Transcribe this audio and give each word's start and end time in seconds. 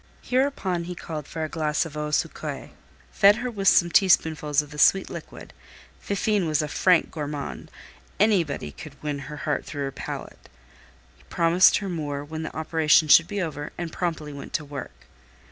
Hereupon 0.23 0.85
he 0.85 0.95
called 0.95 1.27
for 1.27 1.43
a 1.43 1.47
glass 1.47 1.85
of 1.85 1.95
eau 1.95 2.09
sucrée, 2.09 2.71
fed 3.11 3.35
her 3.35 3.51
with 3.51 3.67
some 3.67 3.91
teaspoonfuls 3.91 4.63
of 4.63 4.71
the 4.71 4.79
sweet 4.79 5.11
liquid 5.11 5.53
(Fifine 5.99 6.47
was 6.47 6.63
a 6.63 6.67
frank 6.67 7.11
gourmande; 7.11 7.69
anybody 8.19 8.71
could 8.71 8.95
win 9.03 9.19
her 9.29 9.37
heart 9.45 9.63
through 9.63 9.83
her 9.83 9.91
palate), 9.91 10.49
promised 11.29 11.77
her 11.77 11.87
more 11.87 12.25
when 12.25 12.41
the 12.41 12.57
operation 12.57 13.09
should 13.09 13.27
be 13.27 13.43
over, 13.43 13.73
and 13.77 13.93
promptly 13.93 14.33
went 14.33 14.53
to 14.53 14.65
work. 14.65 15.05